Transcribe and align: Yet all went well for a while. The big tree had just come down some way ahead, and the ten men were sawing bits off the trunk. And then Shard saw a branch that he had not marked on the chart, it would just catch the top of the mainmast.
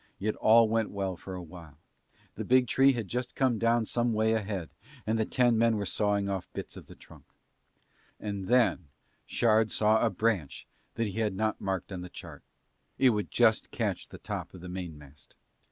Yet 0.17 0.33
all 0.37 0.67
went 0.67 0.89
well 0.89 1.15
for 1.15 1.35
a 1.35 1.43
while. 1.43 1.77
The 2.33 2.43
big 2.43 2.65
tree 2.65 2.93
had 2.93 3.07
just 3.07 3.35
come 3.35 3.59
down 3.59 3.85
some 3.85 4.13
way 4.13 4.33
ahead, 4.33 4.71
and 5.05 5.19
the 5.19 5.25
ten 5.27 5.59
men 5.59 5.77
were 5.77 5.85
sawing 5.85 6.25
bits 6.53 6.75
off 6.75 6.87
the 6.87 6.95
trunk. 6.95 7.23
And 8.19 8.47
then 8.47 8.87
Shard 9.27 9.69
saw 9.69 10.03
a 10.03 10.09
branch 10.09 10.65
that 10.95 11.05
he 11.05 11.19
had 11.19 11.35
not 11.35 11.61
marked 11.61 11.91
on 11.91 12.01
the 12.01 12.09
chart, 12.09 12.41
it 12.97 13.11
would 13.11 13.29
just 13.29 13.69
catch 13.69 14.07
the 14.09 14.17
top 14.17 14.55
of 14.55 14.61
the 14.61 14.69
mainmast. 14.69 15.35